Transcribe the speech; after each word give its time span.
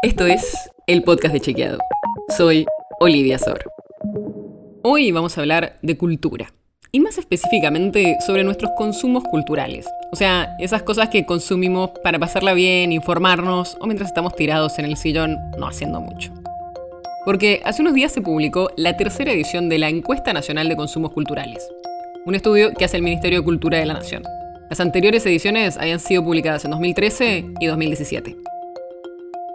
Esto 0.00 0.26
es 0.26 0.70
el 0.86 1.02
podcast 1.02 1.34
de 1.34 1.40
Chequeado. 1.40 1.78
Soy 2.36 2.66
Olivia 3.00 3.36
Sor. 3.36 3.64
Hoy 4.84 5.10
vamos 5.10 5.36
a 5.36 5.40
hablar 5.40 5.76
de 5.82 5.98
cultura. 5.98 6.52
Y 6.92 7.00
más 7.00 7.18
específicamente 7.18 8.16
sobre 8.24 8.44
nuestros 8.44 8.70
consumos 8.76 9.24
culturales. 9.24 9.88
O 10.12 10.16
sea, 10.16 10.54
esas 10.60 10.84
cosas 10.84 11.08
que 11.08 11.26
consumimos 11.26 11.90
para 12.04 12.20
pasarla 12.20 12.54
bien, 12.54 12.92
informarnos 12.92 13.76
o 13.80 13.86
mientras 13.86 14.10
estamos 14.10 14.36
tirados 14.36 14.78
en 14.78 14.84
el 14.84 14.96
sillón 14.96 15.36
no 15.58 15.66
haciendo 15.66 16.00
mucho. 16.00 16.32
Porque 17.24 17.60
hace 17.64 17.82
unos 17.82 17.94
días 17.94 18.12
se 18.12 18.20
publicó 18.20 18.70
la 18.76 18.96
tercera 18.96 19.32
edición 19.32 19.68
de 19.68 19.78
la 19.78 19.88
Encuesta 19.88 20.32
Nacional 20.32 20.68
de 20.68 20.76
Consumos 20.76 21.10
Culturales. 21.10 21.68
Un 22.24 22.36
estudio 22.36 22.72
que 22.72 22.84
hace 22.84 22.98
el 22.98 23.02
Ministerio 23.02 23.40
de 23.40 23.44
Cultura 23.44 23.78
de 23.78 23.86
la 23.86 23.94
Nación. 23.94 24.22
Las 24.70 24.78
anteriores 24.78 25.26
ediciones 25.26 25.76
habían 25.76 25.98
sido 25.98 26.22
publicadas 26.22 26.64
en 26.64 26.70
2013 26.70 27.46
y 27.58 27.66
2017. 27.66 28.36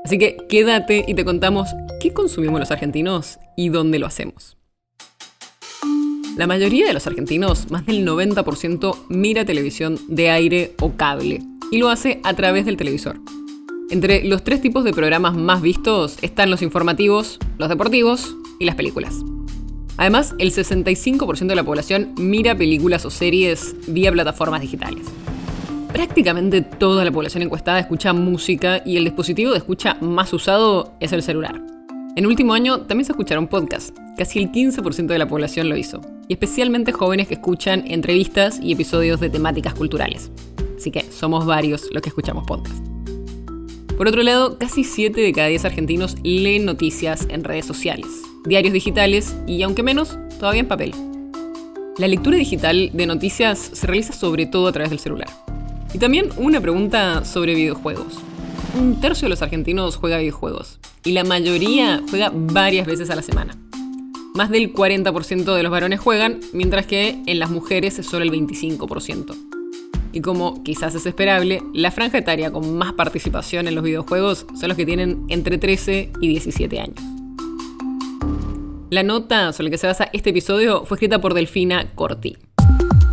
Así 0.03 0.17
que 0.17 0.37
quédate 0.49 1.05
y 1.07 1.13
te 1.13 1.23
contamos 1.23 1.69
qué 2.01 2.11
consumimos 2.13 2.59
los 2.59 2.71
argentinos 2.71 3.39
y 3.55 3.69
dónde 3.69 3.99
lo 3.99 4.05
hacemos. 4.05 4.57
La 6.35 6.47
mayoría 6.47 6.87
de 6.87 6.93
los 6.93 7.05
argentinos, 7.07 7.69
más 7.69 7.85
del 7.85 8.07
90%, 8.07 8.97
mira 9.09 9.45
televisión 9.45 9.99
de 10.07 10.31
aire 10.31 10.73
o 10.81 10.93
cable 10.93 11.41
y 11.71 11.77
lo 11.77 11.89
hace 11.89 12.19
a 12.23 12.33
través 12.33 12.65
del 12.65 12.75
televisor. 12.75 13.19
Entre 13.91 14.23
los 14.23 14.43
tres 14.43 14.59
tipos 14.59 14.83
de 14.83 14.93
programas 14.93 15.35
más 15.35 15.61
vistos 15.61 16.17
están 16.21 16.49
los 16.49 16.63
informativos, 16.63 17.39
los 17.57 17.69
deportivos 17.69 18.35
y 18.59 18.65
las 18.65 18.75
películas. 18.75 19.13
Además, 19.97 20.33
el 20.39 20.51
65% 20.51 21.45
de 21.45 21.55
la 21.55 21.63
población 21.63 22.13
mira 22.17 22.55
películas 22.55 23.05
o 23.05 23.11
series 23.11 23.75
vía 23.87 24.11
plataformas 24.11 24.61
digitales. 24.61 25.05
Prácticamente 25.93 26.63
toda 26.63 27.05
la 27.05 27.11
población 27.11 27.43
encuestada 27.43 27.79
escucha 27.79 28.13
música 28.13 28.81
y 28.83 28.97
el 28.97 29.03
dispositivo 29.03 29.51
de 29.51 29.59
escucha 29.59 29.95
más 30.01 30.33
usado 30.33 30.91
es 30.99 31.13
el 31.13 31.21
celular. 31.21 31.61
En 32.15 32.25
último 32.25 32.55
año 32.55 32.81
también 32.81 33.05
se 33.05 33.11
escucharon 33.11 33.45
podcasts, 33.45 33.93
casi 34.17 34.39
el 34.39 34.51
15% 34.51 35.05
de 35.05 35.19
la 35.19 35.27
población 35.27 35.69
lo 35.69 35.77
hizo, 35.77 36.01
y 36.27 36.33
especialmente 36.33 36.93
jóvenes 36.93 37.27
que 37.27 37.35
escuchan 37.35 37.83
entrevistas 37.85 38.59
y 38.59 38.73
episodios 38.73 39.19
de 39.19 39.29
temáticas 39.29 39.75
culturales. 39.75 40.31
Así 40.75 40.89
que 40.89 41.03
somos 41.11 41.45
varios 41.45 41.87
los 41.91 42.01
que 42.01 42.09
escuchamos 42.09 42.43
podcasts. 42.47 42.81
Por 43.95 44.07
otro 44.07 44.23
lado, 44.23 44.57
casi 44.57 44.83
7 44.83 45.21
de 45.21 45.31
cada 45.31 45.49
10 45.49 45.65
argentinos 45.65 46.15
leen 46.23 46.65
noticias 46.65 47.27
en 47.29 47.43
redes 47.43 47.67
sociales, 47.67 48.07
diarios 48.45 48.73
digitales 48.73 49.35
y, 49.45 49.61
aunque 49.61 49.83
menos, 49.83 50.17
todavía 50.39 50.61
en 50.61 50.67
papel. 50.67 50.91
La 51.99 52.07
lectura 52.07 52.35
digital 52.35 52.89
de 52.93 53.05
noticias 53.05 53.59
se 53.73 53.85
realiza 53.85 54.13
sobre 54.13 54.47
todo 54.47 54.67
a 54.67 54.71
través 54.71 54.89
del 54.89 54.97
celular. 54.97 55.29
Y 55.93 55.99
también 55.99 56.29
una 56.37 56.59
pregunta 56.59 57.23
sobre 57.23 57.53
videojuegos. 57.53 58.19
Un 58.79 58.99
tercio 58.99 59.25
de 59.25 59.29
los 59.29 59.43
argentinos 59.43 59.95
juega 59.95 60.17
videojuegos 60.17 60.79
y 61.05 61.11
la 61.11 61.23
mayoría 61.23 62.01
juega 62.09 62.31
varias 62.33 62.87
veces 62.87 63.11
a 63.11 63.15
la 63.15 63.21
semana. 63.21 63.55
Más 64.33 64.49
del 64.49 64.73
40% 64.73 65.53
de 65.53 65.61
los 65.61 65.71
varones 65.71 65.99
juegan, 65.99 66.39
mientras 66.53 66.87
que 66.87 67.21
en 67.27 67.37
las 67.37 67.51
mujeres 67.51 67.99
es 67.99 68.07
solo 68.07 68.25
el 68.25 68.31
25%. 68.31 69.35
Y 70.11 70.21
como 70.21 70.63
quizás 70.63 70.95
es 70.95 71.05
esperable, 71.05 71.61
la 71.73 71.91
franja 71.91 72.17
etaria 72.17 72.51
con 72.51 72.75
más 72.75 72.93
participación 72.93 73.67
en 73.67 73.75
los 73.75 73.83
videojuegos 73.83 74.47
son 74.59 74.69
los 74.69 74.77
que 74.77 74.87
tienen 74.87 75.23
entre 75.29 75.59
13 75.59 76.11
y 76.19 76.27
17 76.29 76.79
años. 76.79 76.99
La 78.89 79.03
nota 79.03 79.53
sobre 79.53 79.65
la 79.65 79.71
que 79.71 79.77
se 79.77 79.87
basa 79.87 80.09
este 80.13 80.31
episodio 80.31 80.85
fue 80.85 80.95
escrita 80.95 81.21
por 81.21 81.35
Delfina 81.35 81.93
Corti. 81.93 82.37